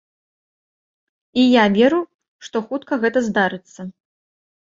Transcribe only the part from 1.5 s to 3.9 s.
я веру, што хутка гэта здарыцца.